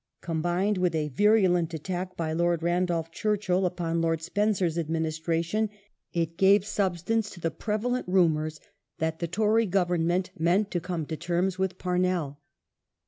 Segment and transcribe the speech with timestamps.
[0.21, 5.69] Combined with a virulent attack by Lord Randolph Churchill upon Lord Spencer's administration,
[6.11, 8.59] it gave substance to the prevalent rumours
[8.97, 12.37] that the Tory Government meant to come to terms with Pamell.